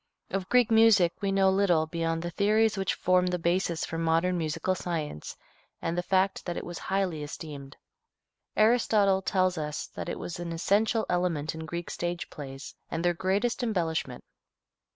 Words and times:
Of 0.31 0.49
Greek 0.49 0.71
music 0.71 1.13
we 1.21 1.31
know 1.31 1.51
little 1.51 1.85
beyond 1.85 2.23
the 2.23 2.31
theories 2.31 2.75
which 2.75 2.95
form 2.95 3.27
the 3.27 3.37
basis 3.37 3.85
for 3.85 3.99
modern 3.99 4.35
musical 4.35 4.73
science 4.73 5.37
and 5.79 5.95
the 5.95 6.01
fact 6.01 6.43
that 6.45 6.57
it 6.57 6.63
was 6.65 6.79
highly 6.79 7.21
esteemed. 7.21 7.77
Aristotle 8.57 9.21
tells 9.21 9.59
us 9.59 9.85
that 9.93 10.09
it 10.09 10.17
was 10.17 10.39
an 10.39 10.53
essential 10.53 11.05
element 11.07 11.53
in 11.53 11.67
Greek 11.67 11.91
stage 11.91 12.31
plays 12.31 12.73
and 12.89 13.05
their 13.05 13.13
greatest 13.13 13.61
embellishment. 13.61 14.23